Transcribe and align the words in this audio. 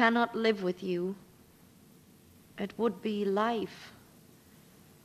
Cannot 0.00 0.34
live 0.34 0.62
with 0.62 0.82
you. 0.82 1.14
It 2.56 2.72
would 2.78 3.02
be 3.02 3.22
life. 3.22 3.92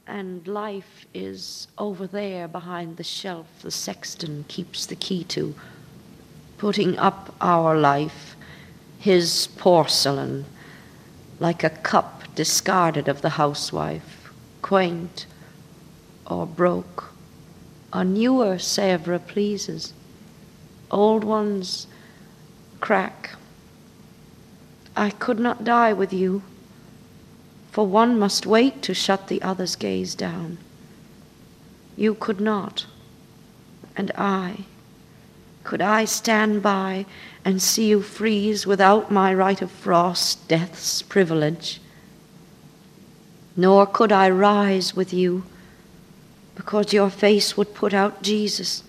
And 0.07 0.47
life 0.47 1.05
is 1.13 1.67
over 1.77 2.07
there 2.07 2.47
behind 2.47 2.95
the 2.95 3.03
shelf 3.03 3.47
the 3.61 3.71
sexton 3.71 4.45
keeps 4.47 4.85
the 4.85 4.95
key 4.95 5.25
to, 5.35 5.53
putting 6.57 6.97
up 6.97 7.35
our 7.41 7.77
life, 7.77 8.37
his 8.97 9.49
porcelain, 9.57 10.45
like 11.41 11.61
a 11.65 11.77
cup 11.91 12.23
discarded 12.33 13.09
of 13.09 13.21
the 13.21 13.31
housewife, 13.31 14.31
quaint 14.61 15.25
or 16.25 16.47
broke. 16.47 17.11
A 17.91 18.05
newer 18.05 18.55
Sèvres 18.55 19.27
pleases, 19.27 19.91
old 20.89 21.25
ones 21.25 21.87
crack. 22.79 23.35
I 24.95 25.09
could 25.09 25.39
not 25.39 25.63
die 25.63 25.93
with 25.93 26.13
you 26.13 26.41
for 27.75 27.85
one 27.85 28.17
must 28.17 28.45
wait 28.45 28.81
to 28.81 28.93
shut 28.93 29.27
the 29.27 29.41
other's 29.41 29.75
gaze 29.75 30.15
down. 30.15 30.57
You 31.97 32.13
could 32.13 32.39
not, 32.39 32.85
and 33.97 34.13
I. 34.17 34.59
Could 35.65 35.81
I 35.81 36.05
stand 36.05 36.63
by 36.63 37.05
and 37.43 37.61
see 37.61 37.89
you 37.89 38.01
freeze 38.01 38.65
without 38.65 39.11
my 39.11 39.33
right 39.33 39.61
of 39.61 39.69
frost, 39.71 40.47
death's 40.47 41.01
privilege? 41.01 41.81
Nor 43.57 43.85
could 43.85 44.13
I 44.13 44.29
rise 44.29 44.95
with 44.95 45.11
you, 45.11 45.43
because 46.55 46.93
your 46.93 47.09
face 47.09 47.57
would 47.57 47.73
put 47.73 47.93
out 47.93 48.21
Jesus, 48.23 48.85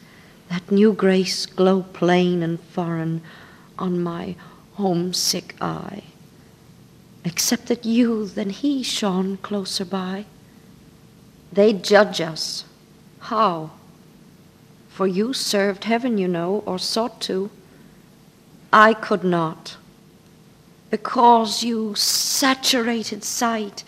that 0.48 0.70
new 0.70 0.92
grace 0.92 1.44
glow 1.44 1.82
plain 1.92 2.40
and 2.40 2.60
foreign 2.60 3.20
on 3.80 4.00
my 4.00 4.36
homesick 4.76 5.54
eye 5.60 6.02
except 7.26 7.66
that 7.66 7.84
you 7.84 8.24
than 8.24 8.50
he 8.50 8.84
shone 8.84 9.36
closer 9.38 9.84
by. 9.84 10.24
They 11.52 11.72
judge 11.72 12.20
us. 12.20 12.64
How? 13.18 13.72
For 14.88 15.08
you 15.08 15.32
served 15.32 15.84
heaven, 15.84 16.18
you 16.18 16.28
know, 16.28 16.62
or 16.66 16.78
sought 16.78 17.20
to. 17.22 17.50
I 18.72 18.94
could 18.94 19.24
not, 19.24 19.76
because 20.88 21.64
you 21.64 21.96
saturated 21.96 23.24
sight, 23.24 23.82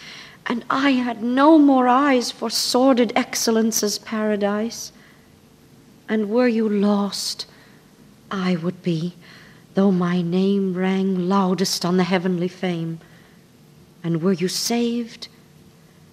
and 0.44 0.64
I 0.68 0.90
had 0.90 1.22
no 1.22 1.58
more 1.58 1.86
eyes 1.86 2.32
for 2.32 2.50
sordid 2.50 3.12
excellence's 3.14 3.98
paradise. 3.98 4.90
And 6.08 6.28
were 6.28 6.48
you 6.48 6.68
lost, 6.68 7.46
I 8.32 8.56
would 8.56 8.82
be, 8.82 9.14
though 9.74 9.92
my 9.92 10.22
name 10.22 10.74
rang 10.74 11.28
loudest 11.28 11.84
on 11.84 11.96
the 11.96 12.04
heavenly 12.04 12.48
fame. 12.48 13.00
And 14.02 14.22
were 14.22 14.32
you 14.32 14.48
saved, 14.48 15.28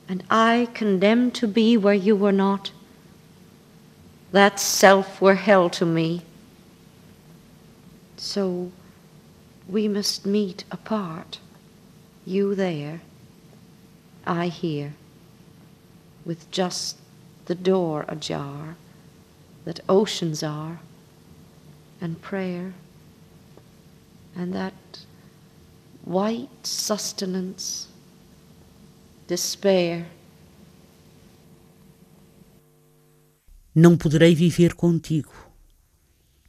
and 0.07 0.23
I 0.29 0.69
condemned 0.73 1.33
to 1.35 1.47
be 1.47 1.77
where 1.77 1.93
you 1.93 2.15
were 2.15 2.31
not? 2.31 2.71
That 4.31 4.59
self 4.59 5.21
were 5.21 5.35
hell 5.35 5.69
to 5.71 5.85
me. 5.85 6.23
So 8.17 8.71
we 9.67 9.87
must 9.87 10.25
meet 10.25 10.63
apart, 10.71 11.39
you 12.25 12.55
there, 12.55 13.01
I 14.25 14.47
here, 14.47 14.93
with 16.25 16.49
just 16.51 16.97
the 17.45 17.55
door 17.55 18.05
ajar 18.07 18.75
that 19.63 19.79
oceans 19.87 20.43
are, 20.43 20.79
and 22.01 22.21
prayer, 22.21 22.73
and 24.35 24.51
that 24.51 24.75
white 26.05 26.49
sustenance, 26.63 27.87
despair. 29.27 30.05
Não 33.73 33.97
poderei 33.97 34.35
viver 34.35 34.75
contigo. 34.75 35.33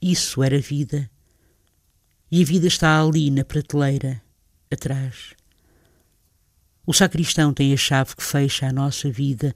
Isso 0.01 0.43
era 0.43 0.59
vida. 0.61 1.11
E 2.31 2.43
a 2.43 2.45
vida 2.45 2.67
está 2.67 3.03
ali 3.03 3.31
na 3.31 3.45
prateleira, 3.45 4.23
atrás. 4.71 5.35
O 6.87 6.93
sacristão 6.93 7.53
tem 7.53 7.73
a 7.73 7.77
chave 7.77 8.15
que 8.15 8.23
fecha 8.23 8.67
a 8.67 8.73
nossa 8.73 9.11
vida, 9.11 9.55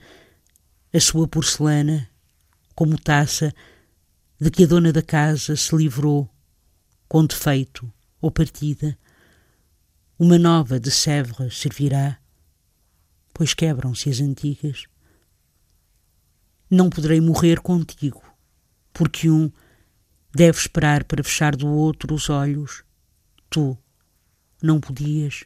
a 0.92 0.98
sua 0.98 1.28
porcelana, 1.28 2.08
como 2.74 2.98
taça 2.98 3.54
de 4.40 4.50
que 4.50 4.64
a 4.64 4.66
dona 4.66 4.92
da 4.92 5.02
casa 5.02 5.54
se 5.54 5.76
livrou, 5.76 6.28
com 7.08 7.24
defeito 7.24 7.92
ou 8.20 8.30
partida 8.30 8.98
uma 10.22 10.38
nova 10.38 10.78
de 10.78 10.90
Sèvres 10.90 11.56
servirá, 11.56 12.18
pois 13.32 13.54
quebram-se 13.54 14.10
as 14.10 14.20
antigas. 14.20 14.84
Não 16.70 16.90
poderei 16.90 17.22
morrer 17.22 17.58
contigo, 17.60 18.22
porque 18.92 19.30
um 19.30 19.50
deve 20.34 20.58
esperar 20.58 21.04
para 21.04 21.24
fechar 21.24 21.56
do 21.56 21.66
outro 21.66 22.14
os 22.14 22.28
olhos. 22.28 22.84
Tu 23.48 23.78
não 24.62 24.78
podias. 24.78 25.44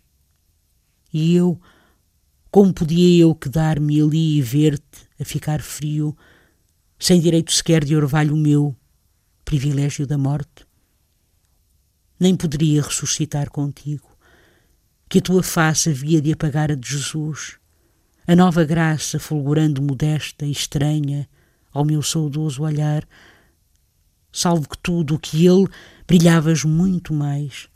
E 1.12 1.36
eu, 1.36 1.60
como 2.50 2.74
podia 2.74 3.22
eu 3.22 3.32
quedar-me 3.32 4.02
ali 4.02 4.38
e 4.38 4.42
ver-te 4.42 5.08
a 5.20 5.24
ficar 5.24 5.62
frio, 5.62 6.16
sem 6.98 7.20
direito 7.20 7.52
sequer 7.52 7.84
de 7.84 7.94
orvalho 7.94 8.36
meu, 8.36 8.74
privilégio 9.44 10.04
da 10.04 10.18
morte? 10.18 10.66
Nem 12.24 12.34
poderia 12.34 12.80
ressuscitar 12.80 13.50
contigo. 13.50 14.08
Que 15.10 15.18
a 15.18 15.20
tua 15.20 15.42
face 15.42 15.90
havia 15.90 16.22
de 16.22 16.32
apagar 16.32 16.72
a 16.72 16.74
de 16.74 16.88
Jesus, 16.88 17.58
a 18.26 18.34
nova 18.34 18.64
graça 18.64 19.18
fulgurando 19.18 19.82
modesta 19.82 20.46
e 20.46 20.50
estranha 20.50 21.28
ao 21.70 21.84
meu 21.84 22.02
saudoso 22.02 22.62
olhar, 22.62 23.06
salvo 24.32 24.66
que 24.70 24.78
tudo 24.78 25.16
o 25.16 25.18
que 25.18 25.46
ele 25.46 25.68
brilhavas 26.06 26.64
muito 26.64 27.12
mais. 27.12 27.68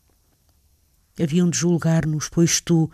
Haviam 1.23 1.51
de 1.51 1.59
julgar-nos, 1.59 2.31
pois 2.31 2.59
tu 2.59 2.91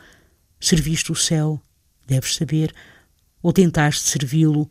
serviste 0.59 1.13
o 1.13 1.15
céu, 1.15 1.63
deves 2.05 2.35
saber, 2.35 2.75
ou 3.41 3.53
tentaste 3.53 4.09
servi-lo, 4.09 4.69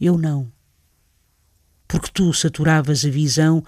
eu 0.00 0.18
não. 0.18 0.50
Porque 1.86 2.10
tu 2.12 2.34
saturavas 2.34 3.04
a 3.04 3.08
visão 3.08 3.62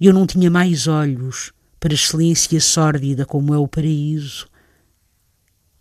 eu 0.00 0.12
não 0.12 0.26
tinha 0.26 0.50
mais 0.50 0.86
olhos 0.86 1.53
para 1.84 1.92
excelência 1.92 2.58
sórdida 2.62 3.26
como 3.26 3.52
é 3.52 3.58
o 3.58 3.68
paraíso 3.68 4.48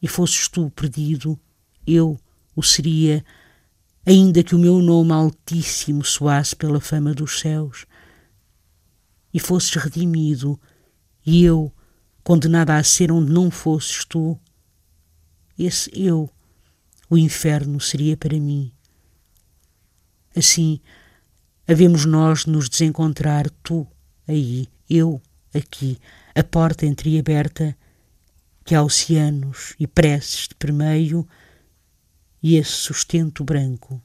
e 0.01 0.07
fosses 0.09 0.49
tu 0.49 0.69
perdido, 0.71 1.39
eu 1.87 2.19
o 2.53 2.61
seria, 2.61 3.23
ainda 4.05 4.43
que 4.43 4.53
o 4.53 4.59
meu 4.59 4.79
nome 4.81 5.13
altíssimo 5.13 6.03
soasse 6.03 6.57
pela 6.57 6.81
fama 6.81 7.13
dos 7.13 7.39
céus. 7.39 7.85
E 9.33 9.39
fosses 9.39 9.73
redimido, 9.75 10.59
e 11.25 11.45
eu, 11.45 11.71
condenada 12.21 12.75
a 12.75 12.83
ser 12.83 13.09
onde 13.09 13.31
não 13.31 13.49
fosses 13.49 14.03
tu, 14.03 14.37
esse 15.57 15.89
eu, 15.93 16.29
o 17.09 17.17
inferno 17.17 17.79
seria 17.79 18.17
para 18.17 18.37
mim. 18.37 18.73
Assim, 20.35 20.81
havemos 21.65 22.03
nós 22.03 22.43
de 22.43 22.49
nos 22.49 22.67
desencontrar, 22.67 23.49
tu 23.63 23.87
aí, 24.27 24.67
eu 24.89 25.21
aqui, 25.53 25.99
a 26.35 26.43
porta 26.43 26.85
entreaberta 26.85 27.75
que 28.65 28.75
há 28.75 28.81
oceanos 28.81 29.75
e 29.79 29.85
preces 29.85 30.47
de 30.47 30.55
permeio 30.55 31.27
e 32.41 32.57
esse 32.57 32.71
sustento 32.71 33.43
branco, 33.43 34.01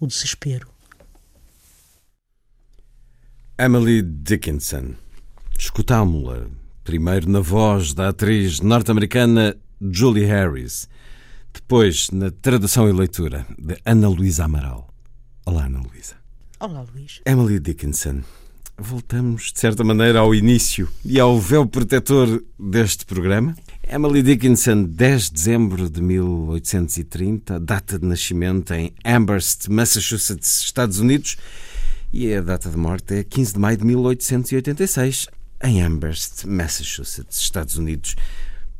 o 0.00 0.06
desespero. 0.06 0.68
Emily 3.58 4.02
Dickinson. 4.02 4.94
Escutámo-la 5.58 6.48
primeiro 6.82 7.30
na 7.30 7.40
voz 7.40 7.94
da 7.94 8.08
atriz 8.08 8.60
norte-americana 8.60 9.56
Julie 9.80 10.24
Harris. 10.24 10.88
Depois, 11.52 12.10
na 12.10 12.30
tradução 12.30 12.88
e 12.88 12.92
leitura 12.92 13.46
de 13.58 13.78
Ana 13.84 14.08
Luísa 14.08 14.44
Amaral. 14.44 14.92
Olá, 15.44 15.66
Ana 15.66 15.80
Luísa. 15.80 16.16
Olá, 16.58 16.84
Luís. 16.92 17.20
Emily 17.24 17.60
Dickinson. 17.60 18.22
Voltamos, 18.82 19.52
de 19.52 19.60
certa 19.60 19.84
maneira, 19.84 20.18
ao 20.18 20.34
início 20.34 20.88
e 21.04 21.20
ao 21.20 21.38
véu 21.38 21.64
protetor 21.64 22.42
deste 22.58 23.06
programa. 23.06 23.54
Emily 23.88 24.24
Dickinson, 24.24 24.82
10 24.82 25.26
de 25.26 25.32
dezembro 25.34 25.88
de 25.88 26.02
1830, 26.02 27.60
data 27.60 27.96
de 27.96 28.04
nascimento 28.04 28.74
em 28.74 28.92
Amherst, 29.04 29.68
Massachusetts, 29.68 30.64
Estados 30.64 30.98
Unidos, 30.98 31.36
e 32.12 32.34
a 32.34 32.40
data 32.40 32.68
de 32.68 32.76
morte 32.76 33.14
é 33.14 33.22
15 33.22 33.52
de 33.52 33.58
maio 33.60 33.76
de 33.76 33.84
1886, 33.84 35.28
em 35.62 35.80
Amherst, 35.80 36.44
Massachusetts, 36.44 37.38
Estados 37.38 37.76
Unidos 37.76 38.16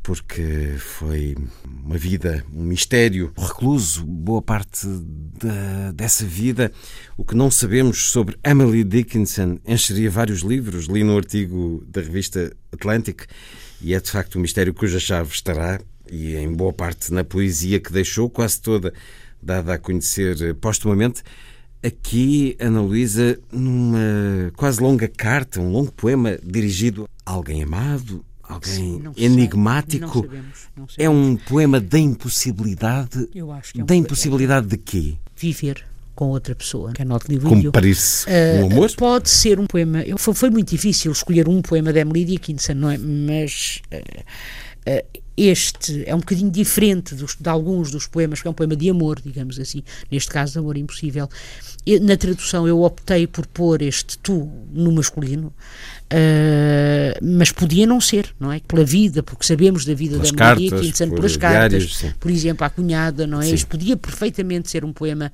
porque 0.03 0.75
foi 0.77 1.35
uma 1.65 1.97
vida, 1.97 2.45
um 2.53 2.63
mistério 2.63 3.31
recluso, 3.37 4.05
boa 4.05 4.41
parte 4.41 4.85
dessa 5.95 6.25
vida. 6.25 6.71
O 7.17 7.23
que 7.23 7.33
não 7.33 7.49
sabemos 7.49 8.11
sobre 8.11 8.37
Emily 8.43 8.83
Dickinson 8.83 9.57
encheria 9.65 10.11
vários 10.11 10.41
livros. 10.41 10.87
Li 10.87 11.05
no 11.05 11.15
artigo 11.17 11.83
da 11.87 12.01
revista 12.01 12.53
Atlantic 12.71 13.23
e 13.81 13.93
é 13.93 13.99
de 13.99 14.11
facto 14.11 14.37
um 14.37 14.41
mistério 14.41 14.73
cuja 14.73 14.99
chave 14.99 15.31
estará, 15.31 15.79
e 16.11 16.35
em 16.35 16.51
boa 16.53 16.73
parte 16.73 17.11
na 17.13 17.23
poesia 17.23 17.79
que 17.79 17.91
deixou, 17.91 18.29
quase 18.29 18.61
toda 18.61 18.93
dada 19.41 19.73
a 19.73 19.77
conhecer 19.77 20.53
postumamente. 20.55 21.23
Aqui, 21.81 22.55
Ana 22.59 22.81
Luísa, 22.81 23.37
numa 23.51 24.51
quase 24.55 24.81
longa 24.81 25.07
carta, 25.07 25.59
um 25.59 25.71
longo 25.71 25.91
poema 25.91 26.37
dirigido 26.41 27.09
a 27.25 27.31
alguém 27.31 27.63
amado, 27.63 28.23
alguém 28.43 28.73
Sim, 28.73 29.03
enigmático. 29.17 30.05
Não 30.05 30.13
sabemos, 30.23 30.59
não 30.75 30.87
sabemos. 30.89 30.95
É 30.97 31.09
um 31.09 31.35
poema 31.37 31.79
da 31.79 31.97
impossibilidade. 31.99 33.27
Eu 33.33 33.51
acho 33.51 33.73
que 33.73 33.79
é 33.79 33.83
um 33.83 33.85
da 33.85 33.95
impossibilidade 33.95 34.67
de 34.67 34.77
quê? 34.77 35.15
Viver 35.35 35.83
com 36.15 36.25
outra 36.29 36.53
pessoa. 36.53 36.91
Cannot 36.93 37.25
live 37.27 37.43
with 37.45 37.49
Como 37.49 37.63
you. 37.63 37.71
parir-se 37.71 38.25
Uh, 38.29 38.63
um 38.63 38.71
amor? 38.71 38.91
Pode 38.95 39.29
ser 39.29 39.59
um 39.59 39.65
poema. 39.65 40.01
eu- 40.03 40.17
Foi, 40.17 40.33
foi 40.33 40.49
muito 40.49 40.69
difícil 40.69 41.11
escolher 41.11 41.47
um 41.49 41.61
poema 41.61 41.91
de 41.91 41.99
Emily 41.99 42.23
Dickinson, 42.25 42.73
não 42.75 42.89
é? 42.91 42.97
Mas 42.97 43.81
uh, 43.91 43.97
uh, 44.91 45.22
este 45.35 46.03
é 46.05 46.13
um 46.13 46.19
bocadinho 46.19 46.51
diferente 46.51 47.15
dos, 47.15 47.35
de 47.39 47.49
alguns 47.49 47.89
dos 47.89 48.05
poemas, 48.05 48.41
que 48.41 48.47
é 48.47 48.51
um 48.51 48.53
poema 48.53 48.75
de 48.75 48.89
amor, 48.89 49.19
digamos 49.19 49.59
assim. 49.59 49.83
Neste 50.11 50.29
caso, 50.29 50.53
de 50.53 50.59
amor 50.59 50.77
impossível. 50.77 51.27
E, 51.85 51.99
na 51.99 52.15
tradução, 52.15 52.67
eu 52.67 52.81
optei 52.83 53.27
por 53.27 53.45
pôr 53.47 53.81
este 53.81 54.17
tu 54.19 54.49
no 54.71 54.91
masculino, 54.91 55.47
uh, 55.47 57.19
mas 57.21 57.51
podia 57.51 57.85
não 57.85 57.99
ser, 57.99 58.33
não 58.39 58.51
é? 58.51 58.59
Pela 58.59 58.85
vida, 58.85 59.23
porque 59.23 59.45
sabemos 59.45 59.85
da 59.85 59.93
vida 59.93 60.15
Pelas 60.15 60.31
da 60.31 60.45
Emily 60.53 60.69
cartas, 60.69 60.81
Dickinson, 60.81 61.09
por 61.09 61.15
pelas 61.15 61.37
cartas, 61.37 61.95
sim. 61.95 62.13
por 62.19 62.31
exemplo, 62.31 62.65
à 62.65 62.69
cunhada, 62.69 63.27
não 63.27 63.41
é? 63.41 63.45
Sim. 63.45 63.55
Isto 63.55 63.67
podia 63.67 63.97
perfeitamente 63.97 64.69
ser 64.69 64.85
um 64.85 64.93
poema. 64.93 65.31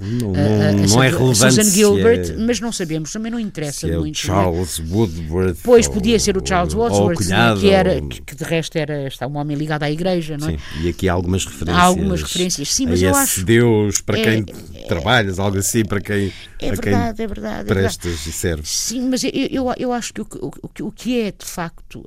Não, 0.00 0.32
não- 0.32 0.34
a- 0.34 0.72
não 0.88 1.02
é 1.02 1.08
relevante 1.08 1.54
Susan 1.54 1.70
Gilbert, 1.70 2.30
é- 2.30 2.36
mas 2.36 2.60
não 2.60 2.70
sabemos, 2.72 3.12
também 3.12 3.30
não 3.32 3.40
interessa 3.40 3.88
é 3.88 3.96
o 3.96 4.00
muito. 4.00 4.16
é? 4.18 4.26
Charles 4.26 4.78
Woodworth. 4.90 5.58
Pois 5.62 5.86
ou- 5.86 5.92
podia 5.94 6.18
ser 6.18 6.36
o 6.36 6.46
Charles 6.46 6.74
né, 6.74 7.14
cunhado, 7.14 7.60
que, 7.60 7.70
era, 7.70 7.94
ou- 7.94 8.08
que, 8.08 8.20
que 8.22 8.34
de 8.34 8.44
resto 8.44 8.76
era 8.76 9.06
está 9.06 9.26
um 9.26 9.36
homem 9.36 9.56
ligado 9.56 9.82
à 9.84 9.90
igreja, 9.90 10.36
não 10.36 10.48
é? 10.48 10.52
Sim, 10.52 10.58
e 10.82 10.88
aqui 10.88 11.08
há 11.08 11.12
algumas 11.12 11.44
referências. 11.44 11.78
Há 11.78 11.82
algumas 11.82 12.22
referências, 12.22 12.72
sim, 12.72 12.86
mas 12.86 13.02
eu 13.02 13.14
acho- 13.14 13.44
Deus 13.44 14.00
para 14.00 14.18
é- 14.18 14.22
quem 14.22 14.44
trabalhas, 14.88 15.38
algo 15.38 15.58
assim, 15.58 15.84
para 15.84 16.00
quem, 16.00 16.32
É 16.60 16.70
verdade, 16.70 17.22
é 17.22 17.26
verdade. 17.26 17.60
é 17.60 17.64
verdade. 17.64 17.98
prestas 17.98 18.26
e 18.26 18.32
serves. 18.32 18.68
Sim, 18.70 19.08
mas 19.08 19.24
eu, 19.24 19.30
eu, 19.32 19.74
eu 19.78 19.92
acho 19.92 20.12
que 20.12 20.20
o, 20.20 20.26
o, 20.62 20.68
que- 20.68 20.82
o 20.82 20.92
que 20.92 21.20
é 21.20 21.32
de 21.32 21.44
facto, 21.44 22.04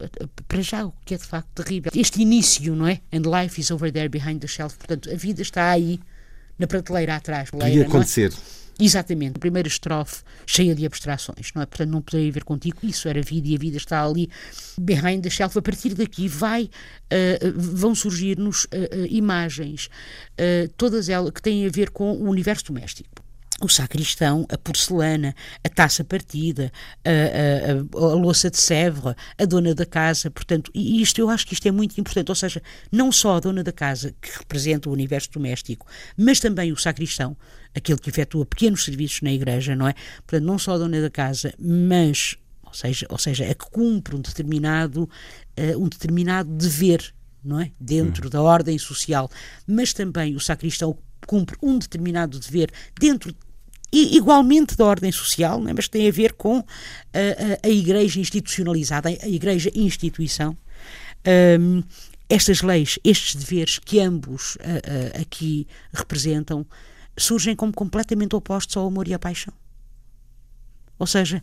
para 0.47 0.61
já 0.61 0.85
o 0.85 0.93
que 1.05 1.13
é 1.13 1.17
de 1.17 1.23
facto 1.25 1.47
terrível, 1.63 1.91
este 1.95 2.21
início, 2.21 2.75
não 2.75 2.87
é? 2.87 2.99
And 3.11 3.21
life 3.25 3.59
is 3.59 3.71
over 3.71 3.91
there 3.91 4.07
behind 4.09 4.39
the 4.39 4.47
shelf, 4.47 4.75
portanto, 4.77 5.09
a 5.11 5.15
vida 5.15 5.41
está 5.41 5.69
aí 5.71 5.99
na 6.59 6.67
prateleira 6.67 7.15
atrás. 7.15 7.49
Podia 7.49 7.81
é? 7.81 7.85
acontecer. 7.85 8.31
Exatamente, 8.81 9.35
a 9.35 9.39
primeira 9.39 9.67
estrofe 9.67 10.23
cheia 10.45 10.73
de 10.73 10.85
abstrações, 10.85 11.51
não 11.53 11.61
é? 11.61 11.65
Portanto, 11.65 11.89
não 11.89 12.01
poderia 12.01 12.31
ver 12.31 12.45
contigo, 12.45 12.77
isso 12.83 13.09
era 13.09 13.21
vida 13.21 13.49
e 13.49 13.55
a 13.55 13.59
vida 13.59 13.75
está 13.75 14.05
ali 14.05 14.29
behind 14.79 15.21
the 15.21 15.29
shelf. 15.29 15.57
A 15.57 15.61
partir 15.61 15.93
daqui 15.95 16.29
vai, 16.29 16.69
eh, 17.09 17.39
vão 17.53 17.93
surgir-nos 17.93 18.67
eh, 18.71 18.89
eh, 18.89 19.07
imagens, 19.09 19.89
todas 20.77 21.09
elas 21.09 21.31
que 21.31 21.41
têm 21.41 21.65
a 21.65 21.69
ver 21.69 21.89
com 21.89 22.13
o 22.13 22.29
universo 22.29 22.67
doméstico. 22.67 23.09
O 23.61 23.67
sacristão, 23.67 24.45
a 24.49 24.57
porcelana, 24.57 25.35
a 25.63 25.67
taça 25.69 26.01
partida, 26.03 26.71
a, 27.03 27.09
a- 27.09 27.71
a- 27.73 28.11
a 28.11 28.15
louça 28.15 28.49
de 28.49 28.57
Sèvres, 28.57 29.13
a 29.37 29.45
dona 29.45 29.75
da 29.75 29.85
casa, 29.85 30.31
portanto, 30.31 30.71
e 30.73 31.01
isto 31.01 31.19
eu 31.19 31.29
acho 31.29 31.45
que 31.45 31.53
isto 31.53 31.67
é 31.67 31.71
muito 31.71 31.99
importante, 31.99 32.29
ou 32.29 32.35
seja, 32.35 32.61
não 32.89 33.11
só 33.11 33.35
a 33.35 33.39
dona 33.41 33.61
da 33.61 33.73
casa, 33.73 34.15
que 34.21 34.29
representa 34.37 34.89
o 34.89 34.93
universo 34.93 35.29
doméstico, 35.31 35.85
mas 36.15 36.39
também 36.39 36.71
o 36.71 36.77
sacristão, 36.77 37.35
aquele 37.75 37.99
que 37.99 38.09
efetua 38.09 38.45
pequenos 38.45 38.85
serviços 38.85 39.21
na 39.21 39.31
igreja, 39.33 39.75
não 39.75 39.87
é? 39.89 39.93
Portanto, 40.25 40.45
não 40.45 40.57
só 40.57 40.75
a 40.75 40.77
dona 40.77 41.01
da 41.01 41.09
casa, 41.09 41.53
mas, 41.59 42.37
ou 42.63 42.73
seja, 42.73 43.05
ou 43.09 43.17
seja 43.17 43.43
a 43.43 43.53
que 43.53 43.69
cumpre 43.69 44.15
um 44.15 44.21
determinado, 44.21 45.09
eh, 45.57 45.75
um 45.75 45.89
determinado 45.89 46.49
dever, 46.55 47.13
não 47.43 47.59
é? 47.59 47.71
Dentro 47.79 48.29
da 48.29 48.41
ordem 48.41 48.77
social, 48.77 49.29
mas 49.67 49.91
também 49.93 50.33
o 50.35 50.39
sacristão 50.39 50.97
cumpre 51.27 51.57
um 51.61 51.77
determinado 51.77 52.39
dever 52.39 52.71
dentro 52.97 53.35
i- 53.91 54.15
igualmente 54.17 54.75
da 54.75 54.85
ordem 54.85 55.11
social, 55.11 55.59
não 55.59 55.69
é? 55.69 55.73
mas 55.73 55.87
tem 55.87 56.07
a 56.07 56.11
ver 56.11 56.33
com 56.33 56.57
a, 56.57 56.61
a- 56.63 57.67
a 57.67 57.69
igreja 57.69 58.19
institucionalizada, 58.19 59.09
a 59.09 59.27
igreja 59.27 59.71
instituição. 59.75 60.57
Hum, 61.59 61.83
estas 62.29 62.61
leis, 62.61 62.99
estes 63.03 63.35
deveres 63.35 63.79
que 63.79 63.99
ambos 63.99 64.57
ah, 64.61 65.17
ah, 65.17 65.21
aqui 65.21 65.67
representam, 65.91 66.65
surgem 67.17 67.55
como 67.55 67.73
completamente 67.73 68.35
opostos 68.35 68.77
ao 68.77 68.85
amor 68.87 69.07
e 69.07 69.13
à 69.13 69.19
paixão. 69.19 69.53
Ou 70.97 71.07
seja, 71.07 71.41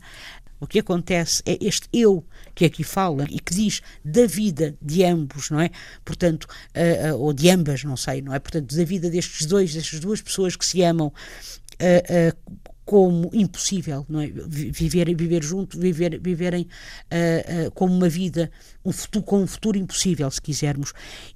o 0.61 0.67
que 0.67 0.79
acontece 0.79 1.43
é 1.45 1.59
este 1.61 1.89
eu 1.93 2.25
que 2.55 2.65
aqui 2.65 2.85
fala 2.85 3.27
e 3.29 3.39
que 3.41 3.53
diz 3.55 3.83
da 4.05 4.27
vida 4.27 4.77
de 4.81 5.05
ambos, 5.05 5.51
não 5.51 5.61
é? 5.61 5.71
Portanto, 6.05 6.47
ah, 6.75 7.11
ah, 7.11 7.15
ou 7.17 7.33
de 7.33 7.51
ambas, 7.51 7.83
não 7.85 7.97
sei, 7.97 8.23
não 8.23 8.33
é? 8.33 8.39
Portanto, 8.39 8.75
da 8.75 8.85
vida 8.85 9.11
destes 9.11 9.45
dois, 9.47 9.75
destas 9.75 9.99
duas 10.01 10.23
pessoas 10.23 10.55
que 10.57 10.65
se 10.65 10.83
amam 10.83 11.13
ah, 11.81 12.33
como 12.85 13.31
impossível, 13.33 14.07
não 14.09 14.21
é? 14.21 14.29
Vi- 14.29 14.71
Viver, 14.71 15.15
viver 15.17 15.43
junto, 15.43 15.79
viver, 15.79 16.21
viverem 16.21 16.69
como 17.75 17.93
uma 17.95 18.09
vida, 18.09 18.51
um 18.87 18.93
futuro, 18.93 19.25
com 19.25 19.43
um 19.43 19.47
futuro 19.47 19.77
impossível, 19.77 20.31
se 20.31 20.41
quisermos, 20.41 20.93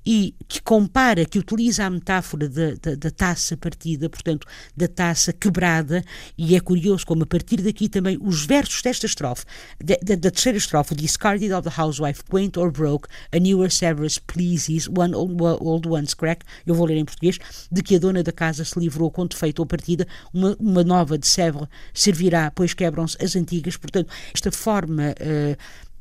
e 0.07 0.35
que 0.47 0.63
compara, 0.63 1.25
que 1.25 1.39
utiliza 1.39 1.85
a 1.85 1.91
metáfora 1.91 2.49
da, 2.49 3.11
taça 3.11 3.57
partida, 3.57 4.09
portanto, 4.09 4.47
da 4.77 4.87
taça 4.87 5.33
quebrada, 5.33 6.05
e 6.39 6.55
é 6.55 6.61
curioso 6.61 7.05
como 7.05 7.25
a 7.25 7.27
partir 7.27 7.57
daqui 7.57 7.89
também 7.89 8.17
os 8.21 8.47
versos 8.47 8.81
desta 8.83 9.07
estrofe, 9.07 9.45
da, 9.85 10.31
terceira 10.31 10.57
estrofe, 10.57 10.95
discarded 10.95 11.53
of 11.53 11.69
the 11.69 11.81
housewife, 11.81 12.23
quaint 12.25 12.57
or 12.57 12.71
broke, 12.71 13.09
a 13.33 13.39
newer 13.39 13.71
Severus 13.71 14.19
pleases, 14.19 14.89
one 14.89 15.15
old, 15.15 15.43
old 15.43 15.89
one's 15.89 16.15
crack, 16.15 16.45
eu 16.65 16.75
vou 16.75 16.87
ler 16.87 16.99
em 16.99 17.05
português, 17.05 17.39
de 17.71 17.83
que 17.83 17.97
a 17.97 17.99
dona 17.99 18.23
da 18.23 18.33
casa 18.33 18.65
se 18.65 18.79
livrou 18.79 19.11
com 19.11 19.27
defeito 19.27 19.59
ou 19.59 19.67
partida, 19.67 20.07
uma, 20.33 20.57
uma 20.61 20.85
nova 20.85 21.19
de 21.19 21.27
Sèvres 21.27 21.67
servirá, 21.93 22.53
pois 22.53 22.75
quebram-se 22.75 23.17
as 23.23 23.35
antigas, 23.35 23.77
portanto, 23.77 24.13
esta 24.33 24.53
forma... 24.53 25.15
eh, 25.19 25.57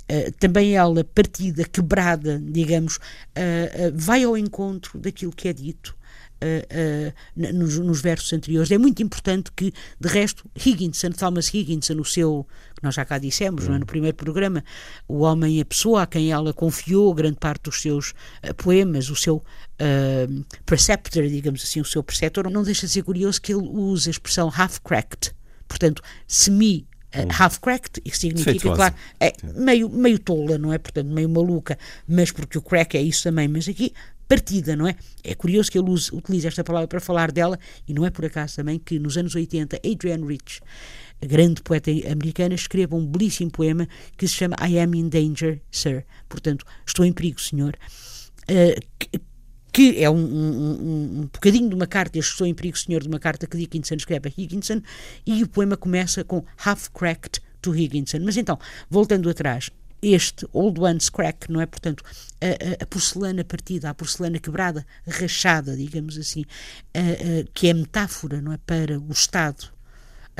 Uh, 0.10 0.32
também 0.40 0.76
ela, 0.76 1.04
partida, 1.04 1.64
quebrada, 1.64 2.42
digamos, 2.44 2.98
uh, 2.98 3.00
uh, 3.00 3.92
vai 3.94 4.24
ao 4.24 4.36
encontro 4.36 4.98
daquilo 4.98 5.32
que 5.32 5.48
é 5.48 5.54
dito 5.54 5.96
uh, 6.44 7.52
uh, 7.52 7.54
nos, 7.54 7.78
nos, 7.78 8.02
versos 8.02 8.32
anteriores. 8.34 8.72
É 8.72 8.78
muito 8.78 9.04
importante 9.04 9.52
que, 9.56 9.74
de 10.00 10.08
resto, 10.08 10.50
Higginson, 10.56 11.12
Thomas 11.12 11.54
Higginson, 11.54 11.96
o 12.00 12.06
seu, 12.06 12.48
que 12.76 12.84
nós 12.84 12.96
já 12.96 13.06
cá 13.06 13.18
dissemos 13.18 13.68
uhum. 13.68 13.76
é, 13.76 13.80
no 13.80 13.86
primeiro 13.86 14.16
programa, 14.16 14.64
o 15.08 15.20
homem, 15.20 15.60
a 15.62 15.66
pessoa 15.66 16.04
a 16.04 16.08
quem 16.08 16.32
ela 16.32 16.54
confiou 16.54 17.14
grande 17.14 17.38
parte 17.38 17.64
dos 17.64 17.82
seus 17.82 18.12
uh, 18.12 18.54
poemas, 18.56 19.10
o 19.10 19.16
seu 19.16 19.44
preceptor, 20.66 21.26
digamos 21.26 21.64
assim, 21.64 21.80
o 21.80 21.86
seu 21.86 22.04
preceptor, 22.04 22.50
não 22.50 22.64
deixa 22.64 22.86
de 22.86 22.92
ser 22.92 23.02
curioso 23.02 23.42
que 23.42 23.54
ele 23.54 23.66
use 23.66 24.10
a 24.10 24.12
expressão 24.12 24.52
half-cracked, 24.54 25.34
portanto, 25.70 26.02
semi 26.28 26.86
Uh, 27.16 27.28
half-cracked, 27.32 28.02
isso 28.06 28.20
significa, 28.20 28.76
claro, 28.76 28.94
é 29.20 29.34
meio, 29.56 29.90
meio 29.90 30.20
tola, 30.20 30.60
não 30.60 30.72
é? 30.72 30.78
Portanto, 30.78 31.08
meio 31.08 31.28
maluca, 31.28 31.78
mas 32.08 32.32
porque 32.32 32.58
o 32.58 32.62
crack 32.62 32.96
é 32.96 33.02
isso 33.02 33.24
também, 33.24 33.48
mas 33.48 33.68
aqui 33.68 33.94
partida, 34.28 34.76
não 34.76 34.88
é? 34.88 34.96
É 35.24 35.34
curioso 35.34 35.72
que 35.72 35.80
ele 35.80 35.90
use, 35.90 36.16
utilize 36.16 36.48
esta 36.48 36.64
palavra 36.64 36.88
para 36.88 37.00
falar 37.00 37.32
dela, 37.32 37.60
e 37.88 37.94
não 37.96 38.06
é 38.06 38.12
por 38.12 38.26
acaso 38.26 38.58
também 38.58 38.78
que 38.78 39.00
nos 39.00 39.18
anos 39.18 39.34
80, 39.34 39.78
Adrienne 39.78 40.28
Rich, 40.28 40.62
a 41.20 41.26
grande 41.26 41.64
poeta 41.64 41.90
americana, 42.12 42.54
escreve 42.54 42.94
um 42.94 43.06
belíssimo 43.06 43.50
poema 43.50 43.88
que 44.16 44.28
se 44.28 44.36
chama 44.36 44.56
I 44.62 44.80
Am 44.80 44.96
in 44.96 45.10
Danger, 45.10 45.60
Sir. 45.72 46.06
Portanto, 46.30 46.64
estou 46.86 47.04
em 47.04 47.12
perigo, 47.12 47.42
senhor. 47.42 47.76
Uh, 48.44 48.80
que, 49.00 49.10
que 49.72 50.04
é 50.04 50.10
um, 50.10 50.16
um, 50.16 51.20
um, 51.22 51.30
bocadinho 51.32 51.70
de 51.70 51.76
uma 51.76 51.88
carta, 51.88 52.18
este 52.18 52.32
Estou 52.32 52.48
em 52.48 52.54
Perigo, 52.54 52.78
Senhor, 52.78 53.02
de 53.02 53.08
uma 53.08 53.20
carta 53.20 53.48
que 53.48 53.58
Dickinson 53.58 53.96
escreve 53.96 54.30
a 54.30 54.42
Higginson, 54.42 54.82
e 55.26 55.44
o 55.44 55.48
poema 55.48 55.78
começa 55.78 56.24
com 56.24 56.44
Half 56.64 56.90
Cracked 56.90 57.42
to 57.62 57.76
Higginson. 57.76 58.20
Mas 58.22 58.38
então, 58.38 58.58
voltando 58.90 59.30
atrás, 59.30 59.70
este 60.02 60.48
Old 60.54 60.80
One's 60.80 61.10
Crack, 61.10 61.52
não 61.52 61.62
é? 61.62 61.66
Portanto, 61.66 62.04
a, 62.42 62.46
a, 62.46 62.84
a 62.84 62.86
porcelana 62.86 63.44
partida, 63.44 63.90
a 63.90 63.94
porcelana 63.94 64.40
quebrada, 64.40 64.86
rachada, 65.08 65.76
digamos 65.76 66.18
assim, 66.18 66.46
que 67.54 67.68
é 67.68 67.74
metáfora, 67.74 68.42
não 68.42 68.54
é? 68.54 68.58
Para 68.58 69.00
o 69.00 69.12
Estado 69.12 69.70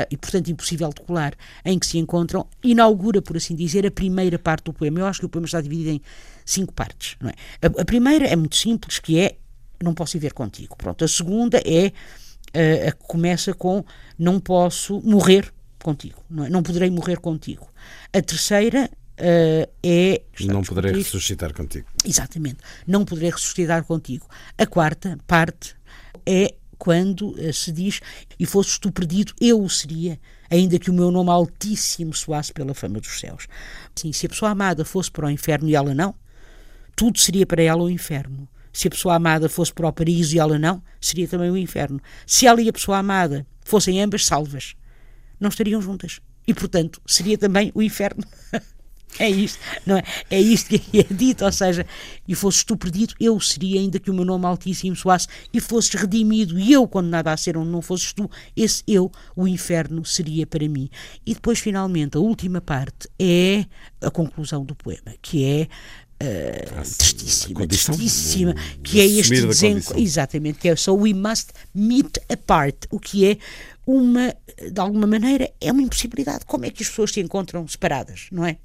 e, 0.10 0.16
portanto, 0.16 0.50
impossível 0.50 0.90
de 0.90 1.02
colar, 1.02 1.34
em 1.66 1.78
que 1.78 1.86
se 1.86 1.98
encontram, 1.98 2.48
inaugura, 2.64 3.22
por 3.22 3.36
assim 3.36 3.56
dizer, 3.56 3.86
a 3.86 3.92
primeira 3.92 4.40
parte 4.40 4.66
do 4.66 4.74
poema. 4.74 5.00
Eu 5.00 5.06
acho 5.06 5.20
que 5.20 5.26
o 5.26 5.30
poema 5.30 5.46
está 5.46 5.60
dividido 5.60 5.90
em 5.90 6.02
cinco 6.50 6.74
partes. 6.74 7.16
Não 7.20 7.30
é? 7.30 7.34
a, 7.62 7.82
a 7.82 7.86
primeira 7.86 8.26
é 8.28 8.36
muito 8.36 8.56
simples, 8.56 9.00
que 9.00 9.20
é 9.20 9.38
Não 9.84 9.94
posso 9.94 10.14
viver 10.14 10.34
contigo. 10.34 10.76
Pronto. 10.76 11.04
A 11.04 11.08
segunda 11.08 11.62
é 11.66 11.92
a, 12.54 12.90
a 12.90 12.92
que 12.92 13.04
começa 13.08 13.54
com 13.54 13.84
Não 14.18 14.40
posso 14.40 15.02
morrer 15.02 15.52
contigo. 15.82 16.24
Não, 16.30 16.46
é? 16.46 16.50
não 16.50 16.64
poderei 16.64 16.90
morrer 16.90 17.18
contigo. 17.18 17.68
A 18.14 18.22
terceira 18.22 18.90
uh, 19.20 19.72
é. 19.84 20.22
Não 20.42 20.64
poderei 20.64 20.94
ressuscitar 20.94 21.54
contigo. 21.54 21.88
Exatamente. 22.06 22.58
Não 22.86 23.06
poderei 23.06 23.32
ressuscitar 23.32 23.84
contigo. 23.84 24.28
A 24.58 24.66
quarta 24.66 25.18
parte 25.28 25.76
é 26.26 26.56
quando 26.78 27.32
uh, 27.32 27.54
se 27.54 27.72
diz 27.72 28.00
e 28.40 28.46
fosses 28.46 28.78
tu 28.80 28.92
perdido, 28.92 29.34
eu 29.40 29.62
o 29.62 29.70
seria, 29.70 30.20
ainda 30.50 30.80
que 30.80 30.90
o 30.90 30.94
meu 30.94 31.12
nome 31.12 31.30
altíssimo 31.30 32.14
soasse 32.14 32.54
pela 32.54 32.74
fama 32.74 33.00
dos 33.00 33.20
céus. 33.20 33.48
Sim, 33.96 34.12
se 34.14 34.26
a 34.26 34.30
pessoa 34.30 34.52
amada 34.52 34.86
fosse 34.86 35.12
para 35.12 35.28
o 35.28 35.30
inferno 35.30 35.70
e 35.70 35.76
ela 35.76 35.94
não, 35.94 36.16
tudo 37.00 37.18
seria 37.18 37.46
para 37.46 37.64
ela 37.64 37.82
o 37.82 37.90
inferno. 37.90 38.46
Se 38.74 38.90
a 38.90 38.92
pessoa 38.92 39.16
amada 39.16 39.48
fosse 39.48 39.74
para 39.74 39.88
o 39.88 39.94
paraíso 39.94 40.36
e 40.36 40.40
ela 40.40 40.60
não, 40.60 40.84
seria 41.00 41.26
também 41.30 41.50
o 41.50 41.56
inferno. 41.56 42.02
Se 42.28 42.46
ela 42.46 42.62
e 42.62 42.68
a 42.68 42.74
pessoa 42.74 42.98
amada 42.98 43.48
fossem 43.64 44.02
ambas 44.02 44.26
salvas, 44.26 44.76
não 45.40 45.48
estariam 45.48 45.82
juntas. 45.82 46.20
E, 46.46 46.54
portanto, 46.54 47.02
seria 47.08 47.38
também 47.38 47.72
o 47.74 47.82
inferno. 47.82 48.22
É 49.18 49.28
isto, 49.28 49.60
não 49.88 49.98
é? 49.98 50.04
É 50.30 50.40
isto 50.40 50.70
que 50.70 51.00
é 51.00 51.04
dito, 51.12 51.44
ou 51.44 51.52
seja, 51.52 51.84
e 52.28 52.36
fosses 52.36 52.64
tu 52.64 52.78
perdido, 52.78 53.16
eu 53.20 53.40
seria, 53.40 53.80
ainda 53.80 54.00
que 54.00 54.12
o 54.12 54.14
meu 54.14 54.24
nome 54.24 54.46
altíssimo 54.46 54.96
soasse, 54.96 55.28
e 55.52 55.60
fosses 55.60 55.92
redimido, 55.96 56.60
e 56.60 56.72
eu 56.72 56.88
condenado 56.88 57.28
a 57.28 57.36
ser 57.36 57.58
onde 57.58 57.72
não 57.72 57.82
fosses 57.82 58.14
tu, 58.14 58.30
esse 58.56 58.84
eu, 58.88 59.12
o 59.36 59.48
inferno, 59.48 60.06
seria 60.06 60.46
para 60.46 60.70
mim. 60.70 60.92
E 61.26 61.34
depois, 61.34 61.58
finalmente, 61.58 62.18
a 62.18 62.20
última 62.20 62.62
parte 62.62 63.10
é 63.18 63.66
a 64.00 64.12
conclusão 64.12 64.64
do 64.64 64.76
poema, 64.76 65.16
que 65.24 65.44
é 65.44 65.68
Uh, 66.22 66.98
tristíssima, 66.98 67.66
tristíssima, 67.66 68.54
que 68.84 69.00
é 69.00 69.06
este 69.06 69.42
desenco, 69.46 69.98
exatamente, 69.98 70.60
que 70.60 70.68
é 70.68 70.76
so 70.76 70.94
we 70.94 71.14
must 71.14 71.52
meet 71.74 72.18
apart, 72.30 72.76
o 72.92 73.00
que 73.00 73.26
é 73.26 73.38
uma, 73.88 74.36
de 74.72 74.80
alguma 74.80 75.08
maneira, 75.08 75.50
é 75.62 75.72
uma 75.72 75.82
impossibilidade. 75.82 76.46
Como 76.46 76.66
é 76.66 76.70
que 76.70 76.84
as 76.84 76.90
pessoas 76.90 77.12
se 77.12 77.22
encontram 77.22 77.66
separadas, 77.68 78.28
não 78.32 78.46
é? 78.46 78.58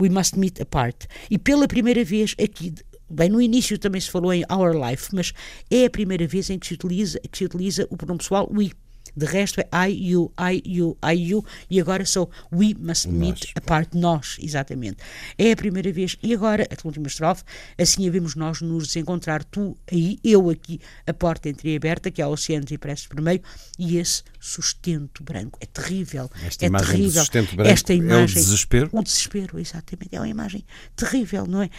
We 0.00 0.08
must 0.08 0.38
meet 0.38 0.60
apart. 0.60 1.06
E 1.28 1.38
pela 1.38 1.66
primeira 1.66 2.04
vez 2.04 2.34
aqui, 2.40 2.72
bem 3.10 3.28
no 3.28 3.40
início 3.40 3.78
também 3.78 4.00
se 4.00 4.10
falou 4.10 4.32
em 4.32 4.44
our 4.50 4.72
life, 4.72 5.08
mas 5.12 5.32
é 5.70 5.86
a 5.86 5.90
primeira 5.90 6.26
vez 6.26 6.50
em 6.50 6.58
que 6.58 6.66
se 6.66 6.74
utiliza, 6.74 7.18
que 7.30 7.36
se 7.36 7.44
utiliza 7.44 7.86
o 7.90 7.96
pronome 7.96 8.18
pessoal 8.18 8.48
we. 8.52 8.70
De 9.16 9.24
resto 9.24 9.60
é 9.60 9.88
I, 9.88 10.10
you, 10.10 10.32
I, 10.38 10.62
you, 10.66 10.96
I, 11.02 11.14
you, 11.14 11.44
e 11.70 11.80
agora 11.80 12.04
sou 12.04 12.30
we 12.52 12.74
must 12.78 13.08
meet 13.08 13.40
nós. 13.40 13.52
apart, 13.54 13.94
nós, 13.94 14.36
exatamente. 14.40 14.98
É 15.38 15.52
a 15.52 15.56
primeira 15.56 15.90
vez, 15.92 16.16
e 16.22 16.34
agora, 16.34 16.68
a 16.70 16.86
última 16.86 17.06
estrofe, 17.06 17.42
assim 17.78 18.06
havemos 18.06 18.34
nós 18.34 18.60
nos 18.60 18.94
encontrar, 18.96 19.42
tu 19.44 19.76
aí, 19.90 20.18
eu 20.22 20.50
aqui, 20.50 20.80
a 21.06 21.14
porta 21.14 21.48
entreaberta, 21.48 22.10
que 22.10 22.20
há 22.20 22.28
oceanos 22.28 22.70
e 22.70 22.78
preces 22.78 23.06
por 23.06 23.20
meio, 23.20 23.40
e 23.78 23.96
esse 23.96 24.22
sustento 24.38 25.24
branco. 25.24 25.58
É 25.60 25.66
terrível. 25.66 26.30
Esta 26.44 26.66
é 26.66 26.68
imagem 26.68 26.86
terrível. 26.88 27.20
sustento 27.20 27.56
branco 27.56 27.70
Esta 27.70 27.94
imagem, 27.94 28.20
é 28.20 28.24
o 28.24 28.26
desespero? 28.26 28.88
O 28.92 29.02
desespero, 29.02 29.58
exatamente. 29.58 30.14
É 30.14 30.20
uma 30.20 30.28
imagem 30.28 30.64
terrível, 30.94 31.46
não 31.46 31.62
é? 31.62 31.70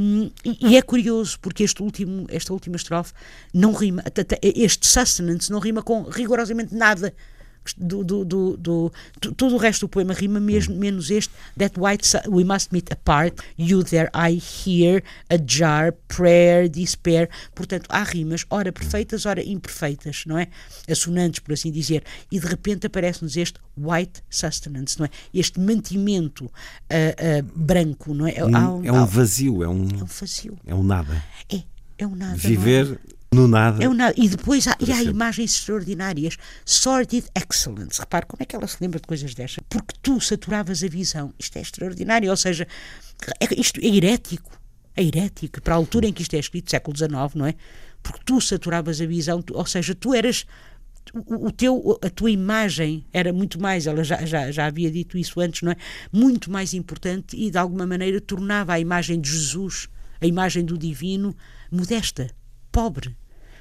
Um, 0.00 0.30
e, 0.44 0.70
e, 0.70 0.76
é 0.76 0.82
curioso, 0.82 1.38
porque 1.40 1.62
este 1.62 1.82
último, 1.82 2.26
esta 2.30 2.52
última 2.52 2.76
estrofe 2.76 3.12
não 3.52 3.72
rima, 3.72 4.02
este 4.42 4.86
sustenance 4.86 5.50
não 5.50 5.58
rima 5.58 5.82
com 5.82 6.02
rigorosamente 6.04 6.59
nada 6.70 7.14
do, 7.76 8.02
do, 8.02 8.24
do, 8.24 8.56
do, 8.56 8.92
todo 9.36 9.54
o 9.54 9.58
resto 9.58 9.82
do 9.82 9.88
poema 9.88 10.14
rima 10.14 10.40
mesmo, 10.40 10.74
menos 10.74 11.10
este 11.10 11.32
that 11.56 11.78
white 11.78 12.04
we 12.28 12.44
must 12.44 12.72
meet 12.72 12.90
apart 12.92 13.38
you 13.58 13.82
there 13.84 14.10
I 14.14 14.40
hear 14.40 15.02
a 15.28 15.36
jar 15.36 15.92
prayer 16.08 16.68
despair. 16.68 17.28
Portanto 17.54 17.86
há 17.90 18.02
rimas 18.02 18.44
ora 18.50 18.72
perfeitas 18.72 19.26
ora 19.26 19.42
imperfeitas 19.42 20.24
não 20.26 20.38
é? 20.38 20.48
Assonantes 20.90 21.40
por 21.40 21.52
assim 21.52 21.70
dizer. 21.70 22.02
E 22.30 22.40
de 22.40 22.46
repente 22.46 22.86
aparece-nos 22.86 23.36
este 23.36 23.60
white 23.76 24.22
sustenance 24.28 24.98
não 24.98 25.06
é? 25.06 25.10
Este 25.32 25.60
mantimento 25.60 26.46
uh, 26.46 26.48
uh, 26.48 27.42
branco 27.54 28.14
não 28.14 28.26
é? 28.26 28.44
Um, 28.44 28.84
é 28.84 28.92
um 28.92 29.06
vazio 29.06 29.62
é 29.62 29.68
um, 29.68 29.88
é 29.88 30.02
um 30.02 30.06
vazio. 30.06 30.58
é 30.66 30.74
um 30.74 30.82
nada. 30.82 31.22
É 31.52 31.62
é 31.98 32.06
um 32.06 32.16
nada 32.16 32.36
viver 32.36 32.98
no 33.32 33.46
nada. 33.46 33.82
É 33.82 33.88
um 33.88 33.94
nada. 33.94 34.12
E 34.16 34.28
depois 34.28 34.66
há, 34.66 34.76
e 34.80 34.90
há 34.90 35.02
imagens 35.04 35.54
extraordinárias. 35.54 36.36
Sordid 36.64 37.26
excellence. 37.34 38.00
Repare 38.00 38.26
como 38.26 38.42
é 38.42 38.46
que 38.46 38.56
ela 38.56 38.66
se 38.66 38.76
lembra 38.80 38.98
de 38.98 39.06
coisas 39.06 39.34
destas. 39.34 39.64
Porque 39.68 39.94
tu 40.02 40.20
saturavas 40.20 40.82
a 40.82 40.88
visão. 40.88 41.32
Isto 41.38 41.58
é 41.58 41.60
extraordinário. 41.60 42.28
Ou 42.28 42.36
seja, 42.36 42.66
é, 43.40 43.60
isto 43.60 43.80
é 43.80 43.86
herético. 43.86 44.50
É 44.96 45.04
herético. 45.04 45.62
Para 45.62 45.74
a 45.74 45.76
altura 45.76 46.08
em 46.08 46.12
que 46.12 46.22
isto 46.22 46.34
é 46.34 46.40
escrito, 46.40 46.70
século 46.72 46.96
XIX, 46.96 47.12
não 47.36 47.46
é? 47.46 47.54
Porque 48.02 48.20
tu 48.24 48.40
saturavas 48.40 49.00
a 49.00 49.06
visão. 49.06 49.40
Tu, 49.40 49.56
ou 49.56 49.66
seja, 49.66 49.94
tu 49.94 50.12
eras. 50.12 50.44
O, 51.14 51.46
o, 51.46 51.52
teu, 51.52 51.98
a 52.02 52.10
tua 52.10 52.30
imagem 52.30 53.06
era 53.12 53.32
muito 53.32 53.60
mais, 53.60 53.86
ela 53.86 54.04
já, 54.04 54.24
já, 54.26 54.50
já 54.50 54.66
havia 54.66 54.90
dito 54.90 55.16
isso 55.16 55.40
antes, 55.40 55.62
não 55.62 55.72
é? 55.72 55.76
Muito 56.12 56.50
mais 56.50 56.74
importante 56.74 57.36
e 57.36 57.50
de 57.50 57.58
alguma 57.58 57.86
maneira 57.86 58.20
tornava 58.20 58.74
a 58.74 58.78
imagem 58.78 59.20
de 59.20 59.28
Jesus, 59.28 59.88
a 60.20 60.26
imagem 60.26 60.64
do 60.64 60.78
divino, 60.78 61.34
modesta, 61.70 62.30
pobre 62.80 63.14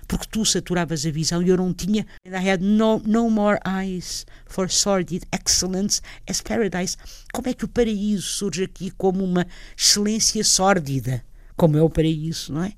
porque 0.07 0.25
tu 0.27 0.43
saturavas 0.43 1.05
a 1.05 1.11
visão 1.11 1.39
e 1.43 1.49
eu 1.49 1.57
não 1.57 1.71
tinha. 1.71 2.03
I 2.25 2.49
had 2.49 2.61
no, 2.61 2.97
no 3.05 3.29
more 3.29 3.59
eyes 3.63 4.25
for 4.47 4.67
sordid 4.67 5.23
excellence 5.31 6.01
as 6.27 6.41
paradise. 6.41 6.97
Como 7.31 7.47
é 7.47 7.53
que 7.53 7.63
o 7.63 7.67
paraíso 7.67 8.23
surge 8.23 8.63
aqui 8.63 8.89
como 8.89 9.23
uma 9.23 9.45
excelência 9.77 10.43
sórdida, 10.43 11.23
como 11.55 11.77
é 11.77 11.81
o 11.83 11.91
paraíso, 11.91 12.53
não 12.53 12.63
é? 12.63 12.73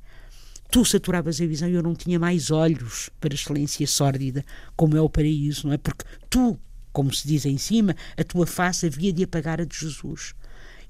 Tu 0.69 0.83
saturavas 0.83 1.39
a 1.39 1.45
visão 1.45 1.69
e 1.69 1.73
eu 1.73 1.81
não 1.81 1.95
tinha 1.95 2.19
mais 2.19 2.51
olhos 2.51 3.09
para 3.21 3.33
excelência 3.33 3.87
sórdida, 3.87 4.43
como 4.75 4.97
é 4.97 5.01
o 5.01 5.09
paraíso, 5.09 5.67
não 5.67 5.73
é? 5.73 5.77
Porque 5.77 6.03
tu, 6.29 6.59
como 6.91 7.13
se 7.13 7.25
diz 7.25 7.45
em 7.45 7.57
cima, 7.57 7.95
a 8.17 8.25
tua 8.25 8.45
face 8.45 8.87
havia 8.87 9.13
de 9.13 9.23
apagar 9.23 9.61
a 9.61 9.65
de 9.65 9.77
Jesus 9.77 10.33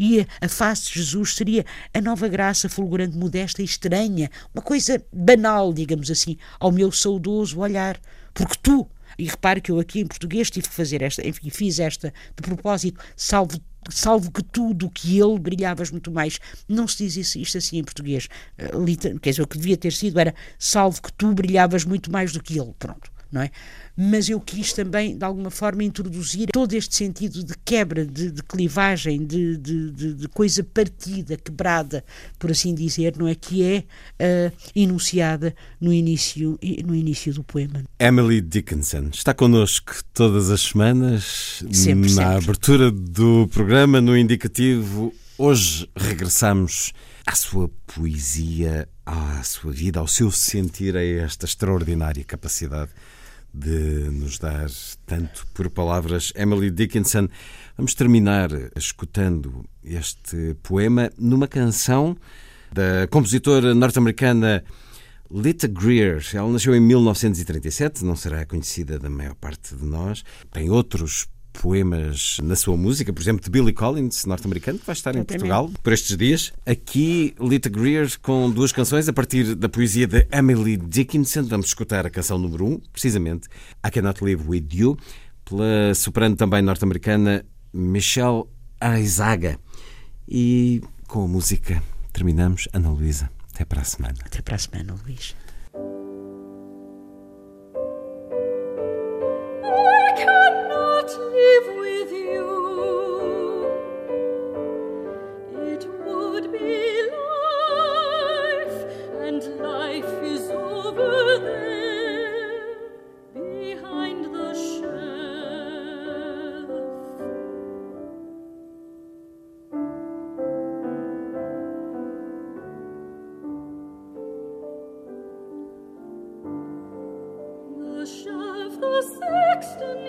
e 0.01 0.25
a 0.41 0.47
face 0.47 0.89
de 0.89 0.95
Jesus 0.95 1.35
seria 1.35 1.63
a 1.93 2.01
nova 2.01 2.27
graça 2.27 2.67
fulgurante, 2.67 3.15
modesta 3.15 3.61
e 3.61 3.65
estranha, 3.65 4.31
uma 4.51 4.63
coisa 4.63 4.99
banal, 5.13 5.71
digamos 5.71 6.09
assim, 6.09 6.39
ao 6.59 6.71
meu 6.71 6.91
saudoso 6.91 7.59
olhar. 7.59 8.01
Porque 8.33 8.55
tu, 8.63 8.89
e 9.15 9.25
repare 9.25 9.61
que 9.61 9.71
eu 9.71 9.79
aqui 9.79 9.99
em 9.99 10.07
português 10.07 10.49
tive 10.49 10.67
que 10.67 10.73
fazer 10.73 11.03
esta, 11.03 11.25
enfim, 11.27 11.51
fiz 11.51 11.77
esta 11.77 12.11
de 12.35 12.41
propósito, 12.41 12.99
salvo 13.15 13.61
salvo 13.89 14.31
que 14.31 14.43
tu 14.43 14.73
do 14.73 14.89
que 14.89 15.19
ele 15.19 15.37
brilhavas 15.37 15.91
muito 15.91 16.11
mais. 16.11 16.39
Não 16.67 16.87
se 16.87 17.03
diz 17.03 17.17
isso, 17.17 17.37
isto 17.37 17.59
assim 17.59 17.77
em 17.77 17.83
português. 17.83 18.27
Uh, 18.57 19.19
quer 19.19 19.29
dizer, 19.31 19.41
o 19.43 19.47
que 19.47 19.57
devia 19.57 19.77
ter 19.77 19.91
sido 19.93 20.19
era 20.19 20.33
salvo 20.57 20.99
que 20.99 21.13
tu 21.13 21.31
brilhavas 21.33 21.85
muito 21.85 22.11
mais 22.11 22.31
do 22.31 22.41
que 22.41 22.59
ele. 22.59 22.73
Pronto 22.79 23.11
não 23.31 23.41
é? 23.41 23.49
Mas 23.95 24.29
eu 24.29 24.39
quis 24.39 24.73
também, 24.73 25.17
de 25.17 25.23
alguma 25.23 25.49
forma, 25.49 25.83
introduzir 25.83 26.47
todo 26.51 26.73
este 26.73 26.95
sentido 26.95 27.43
de 27.43 27.53
quebra, 27.63 28.05
de, 28.05 28.31
de 28.31 28.43
clivagem, 28.43 29.25
de, 29.25 29.57
de, 29.57 29.91
de, 29.91 30.27
coisa 30.29 30.63
partida, 30.63 31.37
quebrada, 31.37 32.03
por 32.39 32.51
assim 32.51 32.73
dizer, 32.73 33.15
não 33.17 33.27
é? 33.27 33.35
Que 33.35 33.63
é 33.63 34.49
uh, 34.49 34.55
enunciada 34.75 35.55
no 35.79 35.93
início, 35.93 36.59
no 36.85 36.95
início 36.95 37.33
do 37.33 37.43
poema. 37.43 37.83
Emily 37.99 38.41
Dickinson 38.41 39.09
está 39.13 39.33
connosco 39.33 39.93
todas 40.13 40.49
as 40.49 40.61
semanas, 40.61 41.63
sempre, 41.71 42.13
na 42.13 42.31
sempre. 42.31 42.43
abertura 42.43 42.91
do 42.91 43.47
programa, 43.49 44.01
no 44.01 44.17
indicativo. 44.17 45.13
Hoje 45.37 45.89
regressamos 45.95 46.93
à 47.25 47.35
sua 47.35 47.69
poesia, 47.87 48.87
à 49.05 49.43
sua 49.43 49.71
vida, 49.71 49.99
ao 49.99 50.07
seu 50.07 50.31
sentir, 50.31 50.95
a 50.95 51.03
esta 51.03 51.45
extraordinária 51.45 52.23
capacidade 52.23 52.91
de 53.53 54.09
nos 54.11 54.39
dar 54.39 54.69
tanto 55.05 55.45
por 55.53 55.69
palavras. 55.69 56.31
Emily 56.35 56.71
Dickinson, 56.71 57.27
vamos 57.77 57.93
terminar 57.93 58.49
escutando 58.75 59.65
este 59.83 60.55
poema 60.63 61.11
numa 61.17 61.47
canção 61.47 62.17
da 62.71 63.07
compositora 63.09 63.75
norte-americana 63.75 64.63
Lita 65.29 65.67
Greer. 65.67 66.23
Ela 66.33 66.49
nasceu 66.49 66.75
em 66.75 66.79
1937, 66.79 68.03
não 68.03 68.15
será 68.15 68.45
conhecida 68.45 68.97
da 68.97 69.09
maior 69.09 69.35
parte 69.35 69.75
de 69.75 69.85
nós. 69.85 70.23
Tem 70.51 70.69
outros 70.69 71.27
poemas 71.53 72.37
na 72.43 72.55
sua 72.55 72.75
música, 72.77 73.11
por 73.11 73.21
exemplo, 73.21 73.43
de 73.43 73.49
Billy 73.49 73.73
Collins, 73.73 74.25
norte-americano, 74.25 74.79
que 74.79 74.85
vai 74.85 74.93
estar 74.93 75.15
em 75.15 75.23
Portugal 75.23 75.69
por 75.81 75.93
estes 75.93 76.17
dias. 76.17 76.53
Aqui, 76.65 77.35
Lita 77.39 77.69
Greer 77.69 78.19
com 78.21 78.49
duas 78.49 78.71
canções 78.71 79.07
a 79.07 79.13
partir 79.13 79.55
da 79.55 79.69
poesia 79.69 80.07
de 80.07 80.27
Emily 80.31 80.77
Dickinson. 80.77 81.43
Vamos 81.43 81.67
escutar 81.67 82.05
a 82.05 82.09
canção 82.09 82.37
número 82.37 82.65
um, 82.65 82.79
precisamente, 82.91 83.47
I 83.85 83.91
Cannot 83.91 84.23
Live 84.23 84.43
With 84.47 84.67
You, 84.73 84.97
pela 85.45 85.93
soprano 85.93 86.35
também 86.35 86.61
norte-americana 86.61 87.45
Michelle 87.73 88.45
Aizaga. 88.79 89.59
E 90.27 90.81
com 91.07 91.25
a 91.25 91.27
música 91.27 91.83
terminamos. 92.13 92.67
Ana 92.73 92.89
Luísa, 92.89 93.29
até 93.53 93.65
para 93.65 93.81
a 93.81 93.85
semana. 93.85 94.15
Até 94.25 94.41
para 94.41 94.55
a 94.55 94.59
semana, 94.59 94.95
Luís. 95.03 95.35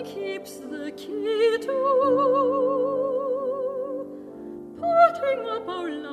keeps 0.03 0.57
the 0.57 0.91
key 0.97 1.57
to 1.61 1.73
putting 5.19 5.49
up 5.49 5.67
our 5.69 5.89
lives. 5.89 6.12